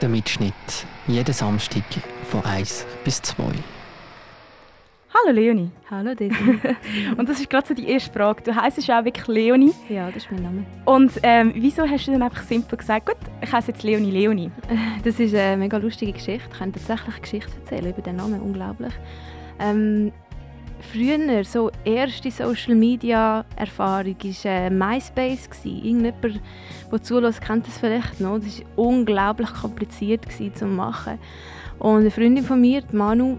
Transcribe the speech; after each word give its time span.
Der 0.00 0.08
Mitschnitt. 0.08 0.52
Jeden 1.06 1.32
Samstag 1.32 1.84
von 2.30 2.44
1 2.44 2.86
bis 3.04 3.22
2. 3.22 3.44
Hallo 5.14 5.34
Leonie. 5.34 5.70
Hallo 5.90 6.14
Desi. 6.14 6.34
und 7.16 7.28
das 7.28 7.40
ist 7.40 7.48
gerade 7.48 7.68
so 7.68 7.74
die 7.74 7.88
erste 7.88 8.12
Frage. 8.12 8.42
Du 8.42 8.54
heisst 8.54 8.84
ja 8.86 9.00
auch 9.00 9.04
wirklich 9.04 9.26
Leonie. 9.28 9.72
Ja, 9.88 10.06
das 10.08 10.24
ist 10.24 10.32
mein 10.32 10.42
Name. 10.42 10.66
Und 10.84 11.12
ähm, 11.22 11.52
wieso 11.54 11.88
hast 11.88 12.06
du 12.06 12.12
dann 12.12 12.22
einfach 12.22 12.42
simpel 12.42 12.78
gesagt, 12.78 13.06
gut, 13.06 13.16
ich 13.40 13.52
heiße 13.52 13.72
jetzt 13.72 13.82
Leonie 13.82 14.10
Leonie? 14.10 14.50
Das 15.04 15.18
ist 15.18 15.34
eine 15.34 15.56
mega 15.56 15.76
lustige 15.78 16.12
Geschichte. 16.12 16.42
Ich 16.52 16.58
kann 16.58 16.72
tatsächlich 16.72 17.14
eine 17.14 17.20
Geschichte 17.20 17.52
erzählen 17.62 17.92
über 17.92 18.02
den 18.02 18.16
Namen. 18.16 18.40
Unglaublich. 18.40 18.92
Ähm, 19.58 20.12
früher, 20.82 21.44
so 21.44 21.70
erste 21.84 22.30
Social 22.30 22.74
Media 22.74 23.44
Erfahrung 23.56 24.16
war 24.18 24.44
äh, 24.44 24.70
MySpace. 24.70 25.48
Irgendjemand, 25.64 26.40
der 26.90 27.02
zulässt, 27.02 27.40
kennt 27.40 27.66
das 27.66 27.78
vielleicht 27.78 28.20
noch. 28.20 28.38
Das 28.38 28.60
war 28.60 28.86
unglaublich 28.86 29.52
kompliziert 29.52 30.26
zu 30.54 30.66
machen. 30.66 31.18
Und 31.78 32.00
eine 32.00 32.10
Freundin 32.10 32.44
von 32.44 32.60
mir, 32.60 32.82
Manu, 32.92 33.38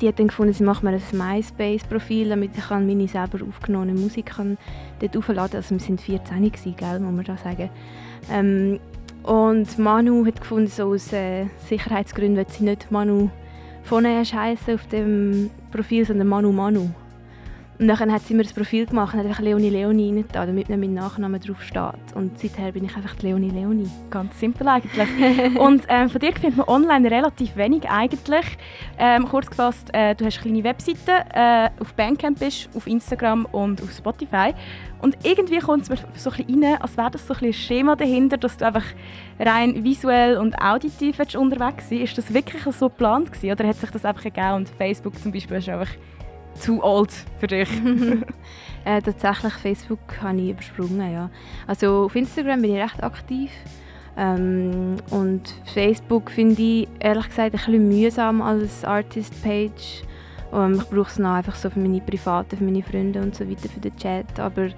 die 0.00 0.08
hat 0.08 0.18
dann 0.18 0.28
gefunden, 0.28 0.52
sie 0.52 0.64
macht 0.64 0.82
mir 0.82 0.90
ein 0.90 1.02
MySpace-Profil, 1.12 2.28
damit 2.28 2.50
ich 2.56 2.70
meine 2.70 3.08
selber 3.08 3.38
aufgenommene 3.46 3.98
Musik 3.98 4.26
kann 4.26 4.58
dort 5.00 5.16
aufladen 5.16 5.50
kann. 5.50 5.56
Also 5.56 5.74
wir 5.74 5.88
waren 5.88 5.98
14, 5.98 6.52
gewesen, 6.52 6.76
gell, 6.76 7.00
muss 7.00 7.14
man 7.14 7.24
da 7.24 7.36
sagen. 7.36 7.70
Ähm, 8.30 8.80
und 9.22 9.78
Manu 9.78 10.26
hat 10.26 10.40
gefunden, 10.40 10.68
so 10.68 10.92
aus 10.92 11.12
äh, 11.12 11.46
Sicherheitsgründen 11.68 12.36
wird 12.36 12.52
sie 12.52 12.64
nicht 12.64 12.90
Manu 12.90 13.30
von 13.84 14.06
heißen 14.06 14.74
auf 14.74 14.86
dem 14.88 15.50
Profil, 15.70 16.04
sondern 16.04 16.28
Manu 16.28 16.52
Manu. 16.52 16.90
Und 17.78 17.88
dann 17.88 18.12
hat 18.12 18.22
sie 18.22 18.34
mir 18.34 18.44
das 18.44 18.52
Profil 18.52 18.86
gemacht 18.86 19.14
und 19.14 19.20
hat 19.20 19.26
einfach 19.26 19.42
Leonie 19.42 19.68
Leonie 19.68 20.08
reingetan, 20.08 20.46
damit 20.46 20.68
mein 20.68 20.94
Nachname 20.94 21.40
drauf 21.40 21.62
steht. 21.62 22.14
Und 22.14 22.38
seither 22.38 22.70
bin 22.70 22.84
ich 22.84 22.96
einfach 22.96 23.20
Leonie 23.20 23.50
Leonie. 23.50 23.90
Ganz 24.10 24.38
simpel 24.38 24.68
eigentlich. 24.68 25.08
und 25.58 25.82
ähm, 25.88 26.08
von 26.08 26.20
dir 26.20 26.32
findet 26.32 26.56
man 26.56 26.68
online 26.68 27.10
relativ 27.10 27.56
wenig 27.56 27.88
eigentlich. 27.90 28.46
Ähm, 28.96 29.26
kurz 29.28 29.50
gefasst, 29.50 29.88
äh, 29.92 30.14
du 30.14 30.24
hast 30.24 30.38
eine 30.38 30.42
kleine 30.44 30.64
Webseite, 30.64 31.24
äh, 31.34 31.70
auf 31.80 31.94
Bandcamp 31.94 32.38
bist, 32.38 32.68
auf 32.76 32.86
Instagram 32.86 33.46
und 33.46 33.82
auf 33.82 33.90
Spotify. 33.90 34.54
Und 35.02 35.18
irgendwie 35.24 35.58
kommt 35.58 35.82
es 35.82 35.90
mir 35.90 35.96
so 36.16 36.30
ein 36.30 36.36
bisschen 36.36 36.64
rein, 36.64 36.80
als 36.80 36.96
wäre 36.96 37.10
das 37.10 37.26
so 37.26 37.34
ein, 37.34 37.44
ein 37.44 37.52
Schema 37.52 37.96
dahinter, 37.96 38.36
dass 38.36 38.56
du 38.56 38.66
einfach 38.66 38.84
rein 39.38 39.82
visuell 39.82 40.38
und 40.38 40.54
auditiv 40.60 41.18
unterwegs 41.36 41.88
bist. 41.88 42.02
Ist 42.02 42.18
das 42.18 42.32
wirklich 42.32 42.62
so 42.74 42.88
geplant 42.88 43.32
gewesen, 43.32 43.50
oder 43.50 43.66
hat 43.66 43.76
sich 43.76 43.90
das 43.90 44.04
einfach 44.04 44.22
gegeben 44.22 44.54
und 44.54 44.68
Facebook 44.68 45.20
zum 45.20 45.32
Beispiel 45.32 45.56
ist 45.56 45.68
einfach 45.68 45.90
zu 46.54 46.82
alt 46.82 47.12
für 47.38 47.46
dich? 47.46 47.68
äh, 48.84 49.00
tatsächlich, 49.02 49.52
Facebook 49.54 50.00
habe 50.22 50.40
ich 50.40 50.50
übersprungen, 50.50 51.12
ja. 51.12 51.30
Also 51.66 52.04
auf 52.04 52.16
Instagram 52.16 52.62
bin 52.62 52.74
ich 52.74 52.82
recht 52.82 53.02
aktiv. 53.02 53.50
Ähm, 54.16 54.96
und 55.10 55.42
Facebook 55.64 56.30
finde 56.30 56.62
ich 56.62 56.88
ehrlich 57.00 57.28
gesagt 57.28 57.54
ein 57.54 57.58
bisschen 57.58 57.88
mühsam 57.88 58.42
als 58.42 58.84
Artist-Page. 58.84 60.02
Ähm, 60.52 60.74
ich 60.74 60.88
brauche 60.88 61.10
es 61.10 61.18
noch 61.18 61.32
einfach 61.32 61.56
so 61.56 61.68
für 61.68 61.80
meine 61.80 62.00
Privaten, 62.00 62.56
für 62.56 62.64
meine 62.64 62.82
Freunde 62.82 63.20
und 63.20 63.34
so 63.34 63.48
weiter, 63.48 63.68
für 63.68 63.80
den 63.80 63.96
Chat. 63.96 64.38
Aber 64.38 64.68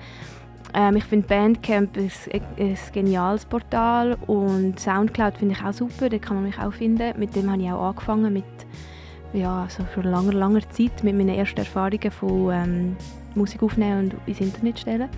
ähm, 0.74 0.96
ich 0.96 1.04
finde 1.04 1.26
Bandcamp 1.26 1.96
ein, 1.96 2.10
ein, 2.58 2.78
geniales 2.92 3.44
Portal 3.44 4.16
und 4.26 4.80
Soundcloud 4.80 5.38
finde 5.38 5.54
ich 5.54 5.64
auch 5.64 5.72
super, 5.72 6.08
da 6.08 6.18
kann 6.18 6.36
man 6.36 6.44
mich 6.46 6.58
auch 6.58 6.72
finden. 6.72 7.18
Mit 7.18 7.36
dem 7.36 7.50
habe 7.50 7.62
ich 7.62 7.70
auch 7.70 7.88
angefangen, 7.88 8.32
mit 8.32 8.44
ja, 9.32 9.62
also 9.62 9.84
vor 9.94 10.04
langer, 10.04 10.32
langer 10.32 10.68
Zeit 10.70 11.02
mit 11.02 11.16
meinen 11.16 11.30
ersten 11.30 11.58
Erfahrungen 11.58 12.10
von 12.10 12.50
ähm, 12.52 12.96
Musik 13.34 13.62
aufnehmen 13.62 14.10
und 14.10 14.28
ins 14.28 14.40
Internet 14.40 14.78
stellen. 14.78 15.08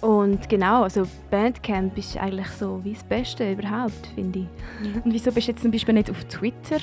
Und 0.00 0.48
genau, 0.50 0.82
also 0.82 1.04
Bandcamp 1.30 1.96
ist 1.96 2.18
eigentlich 2.18 2.48
so 2.48 2.78
wie 2.84 2.92
das 2.92 3.02
Beste 3.04 3.50
überhaupt, 3.50 4.06
finde 4.14 4.40
ich. 4.40 5.04
Und 5.04 5.14
wieso 5.14 5.32
bist 5.32 5.48
du 5.48 5.52
jetzt 5.52 5.62
zum 5.62 5.70
Beispiel 5.70 5.94
nicht 5.94 6.10
auf 6.10 6.24
Twitter? 6.24 6.76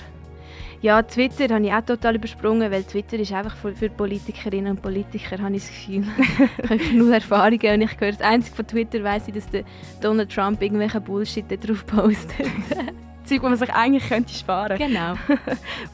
Ja, 0.81 1.03
Twitter 1.03 1.53
habe 1.53 1.63
ich 1.63 1.71
auch 1.71 1.85
total 1.85 2.15
übersprungen, 2.15 2.71
weil 2.71 2.83
Twitter 2.83 3.19
ist 3.19 3.31
einfach 3.31 3.55
für, 3.55 3.75
für 3.75 3.89
Politikerinnen 3.89 4.71
und 4.71 4.81
Politiker, 4.81 5.37
habe 5.37 5.55
ich 5.55 5.67
das 5.67 5.69
Gefühl. 5.69 6.03
ich 6.63 6.69
habe 6.69 6.97
null 6.97 7.13
Erfahrungen 7.13 7.75
und 7.75 7.81
ich 7.81 7.99
höre 7.99 8.11
das 8.11 8.21
Einzige 8.21 8.55
von 8.55 8.65
Twitter 8.65 9.03
weiss 9.03 9.27
ich, 9.27 9.35
dass 9.35 9.47
der 9.47 9.63
Donald 10.01 10.33
Trump 10.33 10.59
irgendwelche 10.59 10.99
Bullshit 10.99 11.45
drauf 11.47 11.85
postet. 11.85 12.47
Zeug, 13.31 13.41
die 13.41 13.49
man 13.49 13.57
sich 13.57 13.73
eigentlich 13.73 14.07
könnte 14.07 14.33
sparen 14.33 14.77
könnte. 14.77 14.93
Genau. 14.93 15.15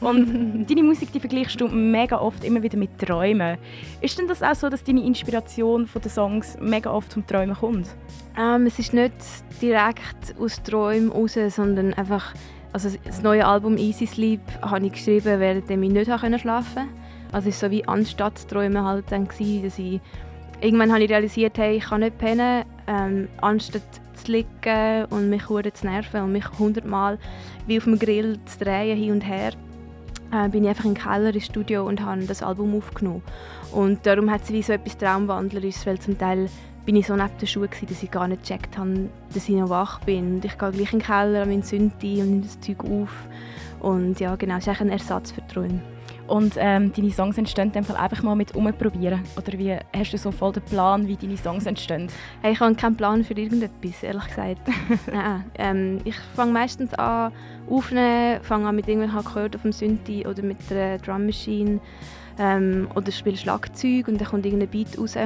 und 0.08 0.66
deine 0.68 0.82
Musik 0.82 1.12
die 1.12 1.20
vergleichst 1.20 1.60
du 1.60 1.68
mega 1.68 2.18
oft 2.18 2.44
immer 2.44 2.62
wieder 2.62 2.76
mit 2.76 2.98
Träumen. 2.98 3.58
Ist 4.00 4.18
denn 4.18 4.26
das 4.26 4.42
auch 4.42 4.54
so, 4.54 4.68
dass 4.68 4.82
deine 4.82 5.04
Inspiration 5.04 5.86
von 5.86 6.02
den 6.02 6.10
Songs 6.10 6.56
mega 6.60 6.90
oft 6.90 7.12
zum 7.12 7.26
Träumen 7.26 7.56
kommt? 7.56 7.88
Ähm, 8.36 8.66
es 8.66 8.78
ist 8.78 8.92
nicht 8.92 9.12
direkt 9.62 10.34
aus 10.38 10.62
Träumen 10.62 11.10
raus, 11.10 11.38
sondern 11.48 11.94
einfach 11.94 12.34
also 12.72 12.90
das 13.04 13.22
neue 13.22 13.46
Album 13.46 13.78
Easy 13.78 14.06
Sleep 14.06 14.40
habe 14.60 14.86
ich 14.86 14.92
geschrieben, 14.92 15.40
während 15.40 15.70
ich 15.70 15.76
nicht 15.76 16.04
schlafen 16.04 16.32
konnte. 16.42 16.88
Also 17.32 17.48
es 17.48 17.62
war 17.62 17.68
so 17.68 17.74
wie 17.74 17.86
anstatt 17.86 18.48
Träumen 18.48 18.84
halt 18.84 19.06
dann 19.10 19.28
gewesen, 19.28 19.64
dass 19.64 19.78
ich 19.78 20.00
irgendwann 20.60 20.92
habe 20.92 21.02
ich 21.02 21.10
realisiert, 21.10 21.56
hey, 21.58 21.76
ich 21.76 21.84
kann 21.84 22.00
nicht 22.00 22.18
pennen, 22.18 22.64
ähm, 22.86 23.28
anstatt 23.40 23.82
liegen 24.28 25.04
und 25.10 25.28
mich 25.28 25.44
zu 25.46 25.86
nerven 25.86 26.22
und 26.22 26.32
mich 26.32 26.44
hundertmal 26.58 27.18
wie 27.66 27.78
auf 27.78 27.84
dem 27.84 27.98
Grill 27.98 28.38
zu 28.46 28.64
drehen 28.64 28.96
hin 28.96 29.12
und 29.12 29.22
her, 29.22 29.52
äh, 30.32 30.48
bin 30.48 30.64
ich 30.64 30.70
einfach 30.70 30.84
in 30.84 30.94
den 30.94 31.02
Keller 31.02 31.34
ins 31.34 31.46
Studio 31.46 31.86
und 31.86 32.02
habe 32.02 32.22
das 32.24 32.42
Album 32.42 32.76
aufgenommen. 32.76 33.22
Und 33.72 34.06
darum 34.06 34.30
hat 34.30 34.42
es 34.42 34.52
wie 34.52 34.62
so 34.62 34.72
etwas 34.72 34.96
Traumwandlerisches, 34.96 35.86
weil 35.86 35.98
zum 35.98 36.18
Teil 36.18 36.48
bin 36.84 36.96
ich 36.96 37.06
so 37.06 37.16
neben 37.16 37.36
den 37.38 37.46
Schuhen, 37.46 37.68
dass 37.88 38.02
ich 38.02 38.10
gar 38.10 38.28
nicht 38.28 38.42
gecheckt 38.42 38.78
habe, 38.78 39.10
dass 39.34 39.48
ich 39.48 39.54
noch 39.54 39.68
wach 39.68 40.00
bin. 40.00 40.36
Und 40.36 40.44
ich 40.44 40.56
gehe 40.56 40.70
gleich 40.70 40.92
in 40.92 41.00
den 41.00 41.06
Keller 41.06 41.42
an 41.42 41.48
meinen 41.48 41.62
Sündi 41.62 42.22
und 42.22 42.30
nehme 42.30 42.42
das 42.42 42.60
Zeug 42.60 42.82
auf. 42.84 43.28
Und 43.80 44.18
ja, 44.20 44.36
genau, 44.36 44.56
es 44.56 44.66
ist 44.66 44.80
ein 44.80 44.88
Ersatz 44.88 45.32
für 45.32 45.46
Träume. 45.46 45.80
Und 46.28 46.56
ähm, 46.58 46.92
deine 46.92 47.10
Songs 47.10 47.38
entstehen 47.38 47.72
dann 47.72 47.86
einfach 47.96 48.22
mal 48.22 48.36
mit 48.36 48.54
umprobieren? 48.54 49.20
Oder 49.36 49.58
wie 49.58 49.76
hast 49.96 50.12
du 50.12 50.18
so 50.18 50.30
voll 50.30 50.52
den 50.52 50.62
Plan, 50.62 51.08
wie 51.08 51.16
deine 51.16 51.38
Songs 51.38 51.64
entstehen? 51.64 52.08
Hey, 52.42 52.52
ich 52.52 52.60
habe 52.60 52.74
keinen 52.74 52.96
Plan 52.96 53.24
für 53.24 53.32
irgendetwas, 53.32 54.02
ehrlich 54.02 54.28
gesagt. 54.28 54.60
Nein, 55.10 55.44
ähm, 55.56 55.98
ich 56.04 56.16
fange 56.36 56.52
meistens 56.52 56.92
an 56.94 57.32
aufnehmen, 57.70 58.42
fange 58.42 58.68
an 58.68 58.76
mit 58.76 58.86
irgendwelchen 58.86 59.18
Akkorden 59.18 59.54
auf 59.54 59.62
dem 59.62 59.72
Synthi 59.72 60.26
oder 60.26 60.42
mit 60.42 60.58
der 60.68 60.98
Drummachine 60.98 61.80
ähm, 62.38 62.88
oder 62.94 63.10
spiele 63.10 63.38
Schlagzeug 63.38 64.08
und 64.08 64.20
dann 64.20 64.28
kommt 64.28 64.44
irgendein 64.44 64.68
Beat 64.68 64.98
raus. 64.98 65.16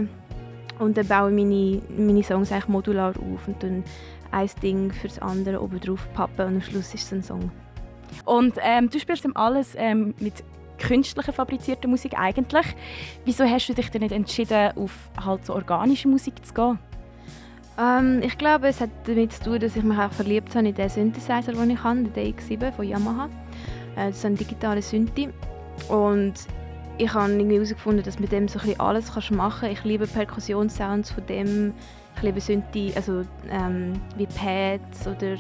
Und 0.79 0.97
dann 0.97 1.07
baue 1.09 1.31
ich 1.31 1.37
meine, 1.37 1.83
meine 1.97 2.23
Songs 2.23 2.53
eigentlich 2.53 2.69
modular 2.69 3.11
auf 3.11 3.49
und 3.49 3.61
dann 3.61 3.83
ein 4.31 4.51
Ding 4.63 4.93
für 4.93 5.09
das 5.09 5.19
andere 5.19 5.61
oben 5.61 5.81
drauf 5.81 6.09
pappen 6.15 6.47
und 6.47 6.55
am 6.55 6.63
Schluss 6.63 6.95
ist 6.95 7.07
es 7.07 7.13
ein 7.13 7.23
Song. 7.25 7.51
Und 8.25 8.55
ähm, 8.63 8.89
du 8.89 9.01
spielst 9.01 9.27
alles 9.35 9.75
ähm, 9.77 10.15
mit 10.21 10.45
künstlicher 10.83 11.33
fabrizierter 11.33 11.89
Musik 11.89 12.19
eigentlich. 12.19 12.67
Wieso 13.25 13.45
hast 13.45 13.69
du 13.69 13.75
dich 13.75 13.91
denn 13.91 14.03
nicht 14.03 14.13
entschieden, 14.13 14.73
auf 14.77 14.93
halt 15.25 15.47
so 15.47 15.55
organische 15.55 16.09
Musik 16.09 16.45
zu 16.45 16.53
gehen? 16.53 16.79
Ähm, 17.79 18.21
ich 18.23 18.37
glaube, 18.37 18.69
es 18.69 18.81
hat 18.81 18.91
damit 19.07 19.33
zu 19.33 19.45
tun, 19.45 19.61
dass 19.61 19.77
ich 19.77 19.83
mich 19.83 19.99
auch 19.99 20.13
verliebt 20.13 20.55
habe 20.55 20.69
in 20.69 20.75
den 20.75 20.89
Synthesizer, 20.89 21.53
den 21.53 21.71
ich 21.71 21.83
habe, 21.83 22.03
den 22.03 22.35
DX7 22.35 22.73
von 22.73 22.87
Yamaha. 22.87 23.27
Äh, 23.97 24.09
das 24.09 24.19
ist 24.19 24.27
ein 24.27 24.37
digitaler 24.37 24.83
Synthi. 24.83 25.31
Und 25.89 26.35
ich 26.99 27.13
habe 27.15 27.33
irgendwie 27.33 27.57
herausgefunden, 27.57 28.05
dass 28.05 28.19
mit 28.19 28.33
dem 28.33 28.49
so 28.49 28.59
ein 28.59 28.79
alles 28.79 29.11
machen 29.31 29.61
kannst. 29.61 29.79
Ich 29.79 29.85
liebe 29.85 30.07
Perkussionssounds 30.07 31.11
von 31.11 31.27
dem. 31.27 31.73
Ich 32.17 32.23
liebe 32.23 32.41
Synthi, 32.41 32.93
also 32.95 33.23
ähm, 33.51 33.95
wie 34.17 34.27
Pads 34.27 35.07
oder 35.07 35.37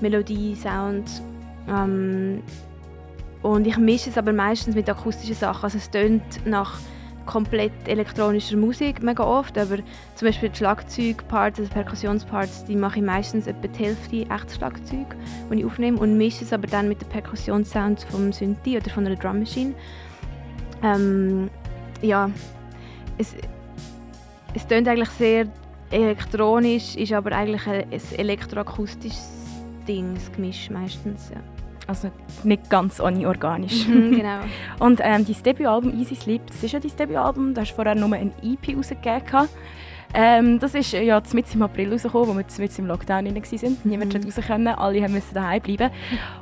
Melodie-Sounds. 0.00 1.22
Ähm, 1.66 2.42
und 3.44 3.66
ich 3.66 3.76
mische 3.76 4.08
es 4.08 4.16
aber 4.16 4.32
meistens 4.32 4.74
mit 4.74 4.88
akustischen 4.88 5.34
Sachen. 5.34 5.64
Also 5.64 5.76
es 5.76 5.90
tönt 5.90 6.46
nach 6.46 6.80
komplett 7.26 7.72
elektronischer 7.86 8.56
Musik 8.56 9.02
mega 9.02 9.22
oft, 9.22 9.58
aber 9.58 9.76
zum 10.14 10.28
Beispiel 10.28 10.48
die 10.48 10.56
Schlagzeugparts, 10.56 11.58
also 11.58 11.70
Perkussionsparts, 11.70 12.64
die 12.64 12.74
mache 12.74 13.00
ich 13.00 13.04
meistens 13.04 13.46
etwa 13.46 13.68
die 13.68 13.84
Hälfte 13.84 14.22
echtes 14.30 14.56
Schlagzeug, 14.56 15.14
das 15.50 15.58
ich 15.58 15.64
aufnehme 15.64 15.98
und 15.98 16.16
mische 16.16 16.42
es 16.42 16.54
aber 16.54 16.66
dann 16.66 16.88
mit 16.88 17.02
den 17.02 17.08
Perkussionssounds 17.10 18.04
vom 18.04 18.32
Synthi 18.32 18.78
oder 18.78 18.88
von 18.88 19.06
einer 19.06 19.16
Drum 19.16 19.40
Machine. 19.40 19.74
Ähm, 20.82 21.50
ja, 22.00 22.30
es, 23.18 23.34
es 24.54 24.66
tönt 24.66 24.88
eigentlich 24.88 25.10
sehr 25.10 25.46
elektronisch, 25.90 26.96
ist 26.96 27.12
aber 27.12 27.32
eigentlich 27.32 27.66
ein, 27.66 27.92
ein 27.92 28.00
elektroakustisches 28.16 29.28
Ding, 29.86 30.14
das 30.14 30.32
Gemisch 30.32 30.70
meistens, 30.70 31.30
ja. 31.30 31.63
Also 31.86 32.10
nicht 32.44 32.70
ganz 32.70 33.00
ohne 33.00 33.28
organisch. 33.28 33.86
Mhm, 33.86 34.10
genau. 34.16 34.38
Und 34.80 35.00
ähm, 35.02 35.26
dein 35.26 35.42
Debütalbum 35.42 35.98
«Easy 35.98 36.14
Sleep», 36.14 36.46
das 36.46 36.62
ist 36.62 36.72
ja 36.72 36.80
dein 36.80 36.96
Debütalbum, 36.96 37.54
du 37.54 37.60
hast 37.60 37.72
vorher 37.72 37.94
nur 37.94 38.12
ein 38.14 38.32
EP 38.42 38.76
rausgegeben. 38.76 39.48
Ähm, 40.16 40.60
das 40.60 40.76
ist 40.76 40.92
ja 40.92 41.20
mit 41.32 41.52
im 41.52 41.62
April 41.62 41.92
rausgekommen, 41.92 42.28
wo 42.28 42.32
wir 42.32 42.44
mit 42.58 42.78
im 42.78 42.86
Lockdown 42.86 43.26
waren. 43.26 43.76
Niemand 43.82 44.14
mhm. 44.14 44.22
raus 44.22 44.46
können, 44.46 44.68
alle 44.68 45.08
mussten 45.08 45.34
daheim 45.34 45.60
bleiben. 45.60 45.90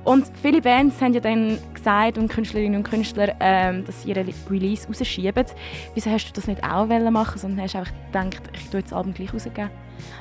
Und 0.04 0.26
viele 0.42 0.60
Bands 0.60 1.00
haben 1.00 1.14
ja 1.14 1.20
dann 1.20 1.58
gesagt, 1.72 2.18
und 2.18 2.28
Künstlerinnen 2.28 2.76
und 2.76 2.82
Künstler, 2.82 3.34
ähm, 3.40 3.84
dass 3.86 4.02
sie 4.02 4.10
ihre 4.10 4.26
Release 4.50 4.86
rausschieben. 4.86 5.46
Wieso 5.94 6.10
hast 6.10 6.28
du 6.28 6.32
das 6.34 6.46
nicht 6.46 6.62
auch 6.62 6.86
machen 6.86 7.38
sondern 7.38 7.62
hast 7.62 7.74
einfach 7.74 7.92
gedacht, 8.12 8.42
ich 8.52 8.68
tue 8.68 8.82
das 8.82 8.92
Album 8.92 9.14
gleich 9.14 9.32
rausgeben? 9.32 9.70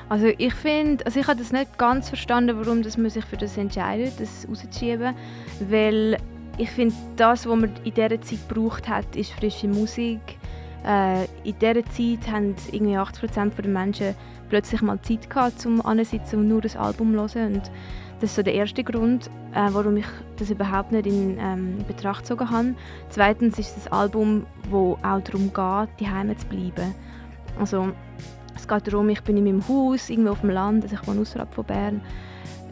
Also 0.08 0.26
ich 0.36 0.54
finde, 0.54 1.04
also 1.06 1.20
ich 1.20 1.26
habe 1.26 1.38
das 1.38 1.52
nicht 1.52 1.78
ganz 1.78 2.08
verstanden, 2.08 2.58
warum 2.58 2.82
dass 2.82 2.96
man 2.96 3.10
sich 3.10 3.24
für 3.24 3.36
das 3.36 3.56
entscheidet, 3.56 4.12
das 4.18 4.46
rauszuschieben, 4.48 5.14
weil 5.68 6.16
ich 6.58 6.70
finde, 6.70 6.94
das, 7.16 7.46
was 7.46 7.56
man 7.56 7.70
in 7.84 7.94
dieser 7.94 8.20
Zeit 8.20 8.48
gebraucht 8.48 8.88
hat, 8.88 9.16
ist 9.16 9.32
frische 9.32 9.68
Musik. 9.68 10.20
Äh, 10.84 11.24
in 11.44 11.58
dieser 11.58 11.84
Zeit 11.84 12.30
haben 12.30 12.54
irgendwie 12.70 12.98
80% 12.98 13.50
der 13.56 13.68
Menschen 13.70 14.14
plötzlich 14.48 14.82
mal 14.82 15.00
Zeit 15.00 15.30
gehabt, 15.30 15.64
um 15.64 15.80
anzusitzen 15.80 16.40
und 16.40 16.48
nur 16.48 16.62
ein 16.62 16.76
Album 16.76 17.28
zu 17.28 17.38
hören. 17.38 17.54
Und 17.54 17.70
das 18.20 18.30
ist 18.30 18.36
so 18.36 18.42
der 18.42 18.54
erste 18.54 18.84
Grund, 18.84 19.28
äh, 19.54 19.68
warum 19.70 19.96
ich 19.96 20.06
das 20.36 20.50
überhaupt 20.50 20.92
nicht 20.92 21.06
in 21.06 21.38
ähm, 21.40 21.78
Betracht 21.88 22.22
gezogen 22.22 22.50
habe. 22.50 22.74
Zweitens 23.08 23.58
ist 23.58 23.86
ein 23.86 23.92
Album, 23.92 24.46
wo 24.70 24.98
auch 25.02 25.20
darum 25.20 25.52
geht, 25.52 26.00
die 26.00 26.08
Heime 26.08 26.36
zu 26.36 26.46
bleiben. 26.46 26.94
Also 27.58 27.92
es 28.62 28.68
geht 28.68 28.86
darum, 28.86 29.08
ich 29.08 29.20
bin 29.22 29.36
in 29.36 29.44
meinem 29.44 29.68
Haus, 29.68 30.08
irgendwo 30.08 30.30
auf 30.30 30.40
dem 30.40 30.50
Land, 30.50 30.84
also 30.84 30.94
ich 30.94 31.06
wohne 31.08 31.20
außerhalb 31.20 31.52
von 31.52 31.64
Bern, 31.64 32.00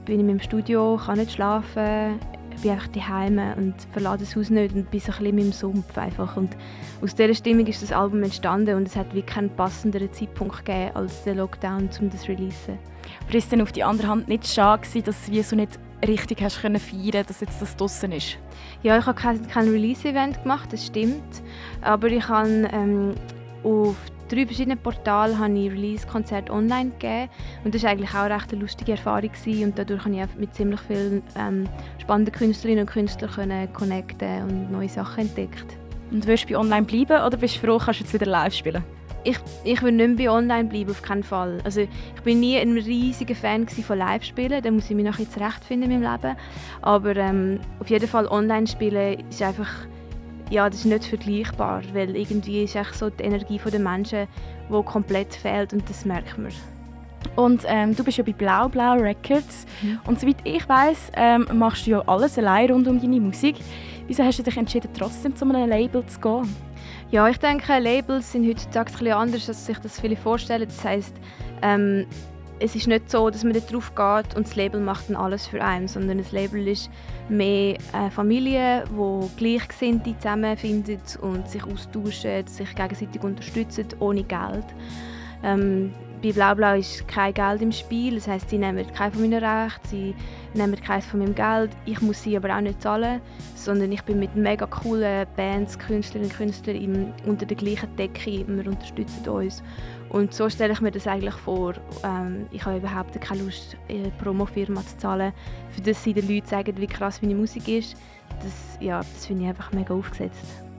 bin 0.05 0.21
in 0.21 0.27
meinem 0.27 0.41
Studio, 0.41 1.01
kann 1.05 1.19
nicht 1.19 1.33
schlafen, 1.33 2.21
bin 2.63 2.71
einfach 2.71 2.87
daheim 2.89 3.41
und 3.57 3.75
verlasse 3.93 4.21
das 4.21 4.37
Haus 4.37 4.51
nicht 4.51 4.73
und 4.73 4.89
bin 4.89 5.01
so 5.01 5.07
ein 5.07 5.19
bisschen 5.19 5.27
in 5.27 5.37
meinem 5.37 5.53
Sumpf 5.53 5.99
einfach. 5.99 6.37
Und 6.37 6.57
aus 7.03 7.17
dieser 7.17 7.35
Stimmung 7.35 7.67
ist 7.67 7.83
das 7.83 7.91
Album 7.91 8.23
entstanden 8.23 8.77
und 8.77 8.87
es 8.87 8.95
hat 8.95 9.07
wirklich 9.09 9.27
keinen 9.27 9.51
passenderen 9.51 10.13
Zeitpunkt 10.13 10.65
gegeben 10.65 10.93
als 10.95 11.25
der 11.25 11.35
Lockdown, 11.35 11.91
um 12.01 12.11
das 12.11 12.23
zu 12.23 12.29
releasen. 12.29 12.79
Aber 13.27 13.35
ist 13.35 13.51
denn 13.51 13.61
auf 13.61 13.73
die 13.73 13.83
andere 13.83 14.07
Hand 14.07 14.29
nicht 14.29 14.47
schade 14.47 14.83
gewesen, 14.83 15.05
dass 15.05 15.27
du 15.27 15.43
so 15.43 15.57
nicht 15.57 15.81
richtig 16.07 16.41
hast 16.41 16.63
können 16.63 16.79
feiern, 16.79 17.25
dass 17.27 17.41
jetzt 17.41 17.61
das 17.61 17.77
draussen 17.77 18.13
ist? 18.13 18.39
Ja, 18.85 18.97
ich 18.97 19.07
habe 19.07 19.21
kein, 19.21 19.45
kein 19.49 19.69
Release-Event 19.69 20.45
gemacht, 20.45 20.73
das 20.73 20.87
stimmt. 20.87 21.43
Aber 21.81 22.07
ich 22.07 22.29
habe 22.29 22.69
ähm, 22.73 23.15
auf 23.65 23.97
drei 24.31 24.47
verschiedenen 24.47 24.79
Portalen 24.79 25.39
habe 25.39 25.59
ich 25.59 25.73
Release-Konzerte 25.73 26.53
online 26.53 26.91
gegeben. 26.91 27.29
Und 27.65 27.75
das 27.75 27.83
war 27.83 27.91
eigentlich 27.91 28.11
auch 28.11 28.21
eine 28.21 28.35
recht 28.35 28.53
lustige 28.53 28.93
Erfahrung. 28.93 29.31
Gewesen. 29.31 29.65
Und 29.65 29.79
dadurch 29.79 30.03
konnte 30.03 30.21
ich 30.21 30.39
mit 30.39 30.55
ziemlich 30.55 30.81
vielen 30.81 31.23
ähm, 31.37 31.69
spannenden 31.99 32.35
Künstlerinnen 32.35 32.85
und 32.85 32.91
Künstlern 32.91 33.31
können 33.31 33.73
connecten 33.73 34.43
und 34.43 34.73
neue 34.73 34.89
Sachen 34.89 35.29
entdeckt. 35.29 35.77
Und 36.11 36.27
wirst 36.27 36.45
du 36.45 36.55
bei 36.55 36.59
online 36.59 36.87
bleiben 36.87 37.25
oder 37.25 37.37
bist 37.37 37.57
du 37.57 37.67
froh, 37.67 37.79
kannst 37.79 38.01
du 38.01 38.05
jetzt 38.05 38.15
wieder 38.15 38.27
live 38.27 38.55
spielen? 38.55 38.83
Ich, 39.23 39.39
ich 39.65 39.83
will 39.83 39.93
nicht 39.93 40.17
mehr 40.17 40.31
bei 40.31 40.35
online 40.35 40.69
bleiben, 40.69 40.91
auf 40.91 41.03
keinen 41.03 41.23
Fall. 41.23 41.59
Also, 41.63 41.83
ich 41.83 42.23
bin 42.25 42.41
nie 42.41 42.57
ein 42.57 42.73
riesiger 42.73 43.35
Fan 43.35 43.69
von 43.69 43.99
Live-Spielen, 43.99 44.63
da 44.63 44.71
muss 44.71 44.89
ich 44.89 44.97
mich 44.97 45.05
noch 45.05 45.19
zurechtfinden 45.19 45.91
in 45.91 46.01
meinem 46.01 46.13
Leben. 46.13 46.37
Aber 46.81 47.15
ähm, 47.17 47.61
auf 47.81 47.91
jeden 47.91 48.09
Fall 48.09 48.27
online 48.27 48.67
spielen 48.67 49.23
ist 49.29 49.43
einfach 49.43 49.69
ja, 50.51 50.69
das 50.69 50.81
ist 50.81 50.87
nicht 50.87 51.05
vergleichbar, 51.05 51.83
weil 51.93 52.15
irgendwie 52.17 52.65
ist 52.65 52.77
echt 52.77 52.95
so 52.95 53.09
die 53.09 53.23
Energie 53.23 53.61
der 53.65 53.81
Menschen, 53.81 54.27
die 54.69 54.83
komplett 54.83 55.35
fehlt 55.35 55.73
und 55.73 55.89
das 55.89 56.05
merkt 56.05 56.37
man. 56.39 56.53
Und 57.37 57.63
ähm, 57.67 57.95
du 57.95 58.03
bist 58.03 58.19
ja 58.19 58.25
bei 58.25 58.33
Blau 58.33 58.69
Blau 58.69 58.95
Records 58.95 59.67
mhm. 59.83 60.01
und 60.07 60.21
soweit 60.21 60.37
ich 60.45 60.69
weiß, 60.69 61.13
ähm, 61.15 61.47
machst 61.55 61.87
du 61.87 61.93
ja 61.93 62.03
alles 62.07 62.37
allein 62.39 62.71
rund 62.71 62.89
um 62.89 63.01
deine 63.01 63.21
Musik. 63.21 63.57
Wieso 64.07 64.25
hast 64.25 64.41
du 64.41 64.43
dich 64.43 64.57
entschieden, 64.57 64.91
trotzdem 64.99 65.37
zu 65.37 65.45
einem 65.45 65.69
Label 65.69 66.05
zu 66.07 66.19
gehen? 66.21 66.57
Ja, 67.11 67.29
ich 67.29 67.39
denke, 67.39 67.79
Labels 67.79 68.33
sind 68.33 68.49
heutzutage 68.49 68.93
ein 69.01 69.13
anders, 69.13 69.49
als 69.49 69.67
sich 69.67 69.79
das 69.79 70.01
viele 70.01 70.17
vorstellen. 70.17 70.67
Das 70.67 70.85
heißt, 70.85 71.15
ähm, 71.63 72.07
es 72.61 72.77
ist 72.77 72.87
nicht 72.87 73.11
so, 73.11 73.31
dass 73.31 73.43
man 73.43 73.55
da 73.55 73.61
drauf 73.61 73.95
geht 73.95 74.37
und 74.37 74.47
das 74.47 74.55
Label 74.55 74.81
macht 74.81 75.09
dann 75.09 75.17
alles 75.17 75.47
für 75.47 75.63
einen, 75.63 75.89
sondern 75.89 76.19
das 76.19 76.31
Label 76.31 76.69
ist 76.69 76.91
mehr 77.29 77.79
eine 77.93 78.11
Familie, 78.11 78.85
wo 78.95 79.31
Gleichgesinnte 79.37 80.15
zusammenfinden 80.19 81.01
und 81.23 81.49
sich 81.49 81.65
austauschen, 81.65 82.47
sich 82.47 82.75
gegenseitig 82.75 83.23
unterstützen, 83.23 83.87
ohne 83.99 84.25
Geld. 84.25 84.67
Ähm, 85.43 85.95
bei 86.23 86.33
Blau 86.33 86.55
Blau 86.55 86.75
ist 86.77 87.09
kein 87.09 87.33
Geld 87.33 87.63
im 87.63 87.73
Spiel, 87.73 88.17
das 88.17 88.29
heißt, 88.29 88.51
sie 88.51 88.59
nehmen 88.59 88.87
kein 88.93 89.11
von 89.11 89.23
meinen 89.23 89.43
Rechten, 89.43 89.89
sie 89.89 90.15
nehmen 90.53 90.79
keins 90.81 91.07
von 91.07 91.21
meinem 91.21 91.35
Geld. 91.35 91.71
Ich 91.87 92.01
muss 92.03 92.23
sie 92.23 92.37
aber 92.37 92.55
auch 92.55 92.61
nicht 92.61 92.83
zahlen, 92.83 93.21
sondern 93.55 93.91
ich 93.91 94.03
bin 94.03 94.19
mit 94.19 94.37
mega 94.37 94.67
coolen 94.67 95.27
Bands, 95.37 95.79
Künstlerinnen 95.79 96.31
und 96.31 96.37
Künstlern 96.37 97.15
unter 97.27 97.47
der 97.47 97.57
gleichen 97.57 97.95
Decke, 97.97 98.45
wir 98.47 98.67
unterstützen 98.67 99.29
uns. 99.29 99.63
Und 100.11 100.35
so 100.35 100.51
stelle 100.51 100.73
ich 100.73 100.81
mir 100.81 100.91
das 100.91 101.07
eigentlich 101.07 101.35
vor. 101.35 101.75
Ähm, 102.05 102.47
ich 102.51 102.65
habe 102.67 102.79
überhaupt 102.79 103.19
keine 103.21 103.43
Lust, 103.43 103.77
eine 103.89 104.11
Promofirma 104.23 104.85
zu 104.85 104.99
zahlen, 104.99 105.33
für 105.71 105.81
das 105.81 106.03
sie 106.03 106.13
den 106.13 106.29
Leuten 106.29 106.49
sagen, 106.49 106.77
wie 106.77 106.87
krass 106.87 107.23
meine 107.23 107.35
Musik 107.35 107.67
ist. 107.69 107.97
Das, 108.43 108.79
ja, 108.81 108.99
das 108.99 109.27
finde 109.27 109.45
ich 109.45 109.49
einfach 109.49 109.73
mega 109.73 109.95
aufgesetzt. 109.95 110.70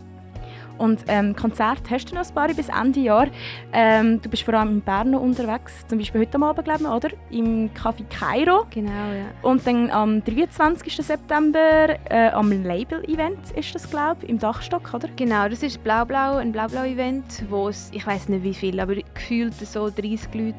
Und 0.81 1.03
ähm, 1.07 1.35
Konzert 1.35 1.91
hast 1.91 2.09
du 2.09 2.15
noch 2.15 2.27
ein 2.27 2.33
paar 2.33 2.47
bis 2.47 2.67
Ende 2.67 3.01
Jahr. 3.01 3.27
Ähm, 3.71 4.19
du 4.19 4.29
bist 4.29 4.41
vor 4.41 4.55
allem 4.55 4.69
in 4.69 4.81
Bern 4.81 5.13
unterwegs, 5.13 5.85
zum 5.87 5.99
Beispiel 5.99 6.21
heute 6.21 6.41
Abend, 6.41 6.65
glaube 6.65 6.81
ich, 6.81 6.89
oder? 6.89 7.09
Im 7.29 7.69
Café 7.75 8.03
Cairo. 8.09 8.65
Genau, 8.71 8.91
ja. 8.91 9.25
Und 9.43 9.65
dann 9.67 9.91
am 9.91 10.23
23. 10.23 10.95
September 10.95 11.99
äh, 12.09 12.29
am 12.29 12.51
Label-Event 12.63 13.51
ist 13.55 13.75
das, 13.75 13.87
glaube 13.87 14.23
ich, 14.23 14.29
im 14.29 14.39
Dachstock, 14.39 14.91
oder? 14.91 15.07
Genau, 15.15 15.47
das 15.47 15.61
ist 15.61 15.83
Blau-Blau, 15.83 16.37
ein 16.37 16.51
Blau-Blau-Event, 16.51 17.43
wo 17.49 17.69
es, 17.69 17.91
ich 17.93 18.07
weiß 18.07 18.29
nicht 18.29 18.43
wie 18.43 18.55
viel, 18.55 18.79
aber 18.79 18.95
gefühlt 18.95 19.53
so 19.53 19.87
30 19.87 20.33
Leute 20.33 20.55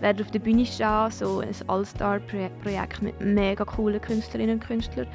werden 0.00 0.24
auf 0.24 0.32
der 0.32 0.40
Bühne 0.40 0.66
stehen, 0.66 1.10
so 1.10 1.40
ein 1.40 1.54
All-Star-Projekt 1.68 3.02
mit 3.02 3.20
mega 3.20 3.64
coolen 3.64 4.00
Künstlerinnen 4.00 4.56
und 4.56 4.66
Künstlern 4.66 5.06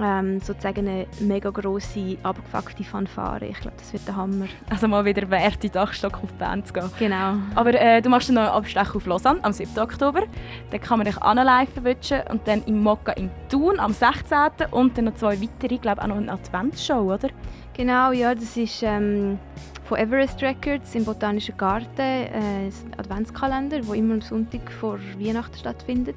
ähm, 0.00 0.40
sozusagen 0.40 0.88
eine 0.88 1.06
mega 1.20 1.50
grosse, 1.50 2.16
abgefuckte 2.22 2.84
Fanfare. 2.84 3.44
Ich 3.46 3.60
glaube, 3.60 3.76
das 3.78 3.92
wird 3.92 4.06
der 4.06 4.16
Hammer. 4.16 4.46
Also 4.68 4.88
mal 4.88 5.04
wieder 5.04 5.28
wert, 5.30 5.64
in 5.64 5.72
Dachstock 5.72 6.22
auf 6.22 6.32
Bern 6.34 6.64
zu 6.64 6.72
gehen. 6.72 6.90
Genau. 6.98 7.34
Aber 7.54 7.74
äh, 7.74 8.00
du 8.00 8.08
machst 8.08 8.28
dann 8.28 8.36
noch 8.36 8.42
einen 8.42 8.52
Abstecher 8.52 8.96
auf 8.96 9.06
Lausanne 9.06 9.42
am 9.42 9.52
7. 9.52 9.78
Oktober. 9.78 10.22
Dann 10.70 10.80
kann 10.80 10.98
man 10.98 11.06
dich 11.06 11.16
live 11.16 11.72
verwünschen 11.72 12.20
und 12.30 12.46
dann 12.46 12.62
im 12.64 12.82
Mokka 12.82 13.12
in 13.12 13.30
Thun 13.48 13.78
am 13.78 13.92
16. 13.92 14.38
und 14.70 14.96
dann 14.96 15.06
noch 15.06 15.14
zwei 15.14 15.40
weitere, 15.40 15.74
ich 15.74 15.80
glaube 15.80 16.02
auch 16.02 16.06
noch 16.06 16.16
eine 16.16 16.32
Adventsshow, 16.32 17.12
oder? 17.12 17.28
Genau, 17.74 18.12
ja, 18.12 18.34
das 18.34 18.56
ist 18.56 18.82
ähm, 18.82 19.38
von 19.84 19.98
Everest 19.98 20.42
Records 20.42 20.94
im 20.94 21.04
Botanischen 21.04 21.56
Garten, 21.56 22.00
äh, 22.00 22.66
ein 22.66 22.72
Adventskalender, 22.96 23.80
der 23.80 23.94
immer 23.94 24.14
am 24.14 24.20
Sonntag 24.20 24.70
vor 24.70 24.98
Weihnachten 25.18 25.56
stattfindet. 25.56 26.16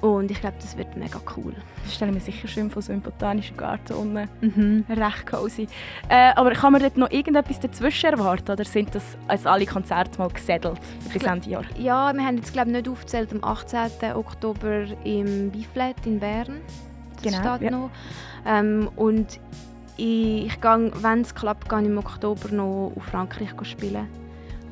Und 0.00 0.30
ich 0.30 0.40
glaube, 0.40 0.56
das 0.60 0.76
wird 0.76 0.96
mega 0.96 1.20
cool. 1.36 1.54
Das 1.82 1.94
stelle 1.94 2.12
ich 2.12 2.14
mir 2.14 2.20
sicher 2.20 2.46
schön 2.46 2.70
von 2.70 2.82
so 2.82 2.92
einem 2.92 3.00
botanischen 3.00 3.56
Garten 3.56 3.94
unten. 3.94 4.28
Mhm. 4.40 4.84
Recht 4.88 5.26
cozy. 5.26 5.66
Äh, 6.08 6.30
aber 6.36 6.52
kann 6.52 6.72
man 6.72 6.82
dort 6.82 6.96
noch 6.96 7.10
irgendetwas 7.10 7.58
dazwischen 7.58 8.10
erwarten? 8.10 8.52
Oder 8.52 8.64
sind 8.64 8.94
das 8.94 9.18
als 9.26 9.44
alle 9.44 9.66
Konzerte 9.66 10.18
mal 10.18 10.28
gesettelt 10.28 10.78
bis 11.12 11.24
Ende 11.24 11.50
Jahr? 11.50 11.64
Ja, 11.76 12.12
wir 12.14 12.24
haben 12.24 12.36
jetzt 12.36 12.52
glaube 12.52 12.70
nicht 12.70 12.88
aufgezählt 12.88 13.32
am 13.32 13.42
18. 13.42 14.14
Oktober 14.14 14.84
im 15.02 15.50
Biflet 15.50 16.06
in 16.06 16.20
Bern. 16.20 16.60
Das 17.14 17.34
genau, 17.34 17.56
steht 17.56 17.62
ja. 17.62 17.70
noch. 17.76 17.90
Ähm, 18.46 18.88
und 18.94 19.40
ich, 19.96 20.46
ich 20.46 20.60
gehe, 20.60 20.92
wenn 21.02 21.22
es 21.22 21.34
klappt, 21.34 21.68
gehe 21.68 21.80
ich 21.80 21.86
im 21.86 21.98
Oktober 21.98 22.48
noch 22.50 22.92
auf 22.94 23.02
Frankreich 23.02 23.50
spielen. 23.62 24.06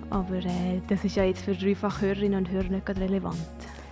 Aber 0.08 0.36
äh, 0.36 0.80
das 0.88 1.04
ist 1.04 1.16
ja 1.16 1.24
jetzt 1.24 1.44
für 1.44 1.54
dreifach 1.54 2.00
Hörerinnen 2.00 2.38
und 2.38 2.50
Hörer 2.50 2.68
nicht 2.68 2.88
relevant. 2.88 3.36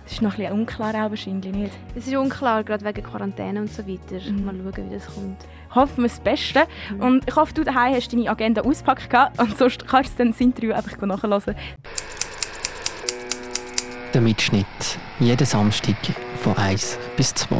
Das 0.05 0.13
ist 0.13 0.21
noch 0.21 0.33
ein 0.33 0.37
bisschen 0.37 0.53
unklar 0.53 0.89
auch 0.93 1.09
wahrscheinlich, 1.09 1.51
nicht? 1.51 1.71
Es 1.95 2.07
ist 2.07 2.15
unklar, 2.15 2.63
gerade 2.63 2.85
wegen 2.85 3.03
Quarantäne 3.03 3.59
und 3.59 3.71
so 3.71 3.87
weiter. 3.87 4.23
Mhm. 4.31 4.45
Mal 4.45 4.55
schauen, 4.55 4.89
wie 4.89 4.93
das 4.93 5.07
kommt. 5.07 5.37
Hoffen 5.73 6.03
wir 6.03 6.09
das 6.09 6.19
Beste. 6.19 6.63
Mhm. 6.91 7.01
Und 7.01 7.27
ich 7.27 7.35
hoffe, 7.35 7.53
du 7.55 7.63
daheim 7.63 7.95
hast 7.95 8.13
deine 8.13 8.29
Agenda 8.29 8.61
ausgepackt 8.61 9.39
und 9.39 9.57
sonst 9.57 9.87
kannst 9.87 10.13
du 10.13 10.17
dann 10.19 10.31
das 10.31 10.39
Interview 10.39 10.73
einfach 10.73 11.01
nachhören. 11.01 11.55
Der 14.13 14.21
Mitschnitt. 14.21 14.65
Jeden 15.19 15.45
Samstag 15.45 15.97
von 16.39 16.55
1 16.55 16.99
bis 17.17 17.33
2. 17.33 17.55